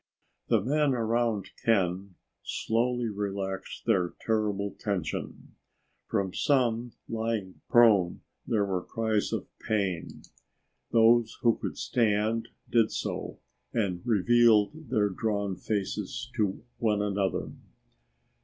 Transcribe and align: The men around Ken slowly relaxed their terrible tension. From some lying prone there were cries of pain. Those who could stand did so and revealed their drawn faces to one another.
The 0.47 0.61
men 0.61 0.95
around 0.95 1.51
Ken 1.63 2.15
slowly 2.41 3.07
relaxed 3.07 3.85
their 3.85 4.15
terrible 4.25 4.71
tension. 4.79 5.53
From 6.07 6.33
some 6.33 6.93
lying 7.07 7.61
prone 7.69 8.21
there 8.47 8.65
were 8.65 8.83
cries 8.83 9.31
of 9.31 9.45
pain. 9.59 10.23
Those 10.89 11.37
who 11.43 11.55
could 11.55 11.77
stand 11.77 12.47
did 12.67 12.91
so 12.91 13.37
and 13.73 14.01
revealed 14.03 14.71
their 14.89 15.09
drawn 15.09 15.55
faces 15.55 16.31
to 16.35 16.63
one 16.79 17.03
another. 17.03 17.51